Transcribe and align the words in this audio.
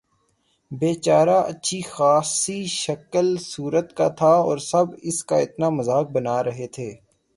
بے 0.71 0.91
چارہ 1.05 1.37
اچھی 1.51 1.79
خاصی 1.89 2.59
شکل 2.75 3.27
صورت 3.43 3.87
کا 3.97 4.07
تھا 4.17 4.33
اور 4.47 4.57
سب 4.71 4.87
اس 5.01 5.23
کا 5.23 5.37
اتنا 5.37 5.69
مذاق 5.69 6.05
بنا 6.11 6.43
رہے 6.43 6.67
تھے 6.75 6.89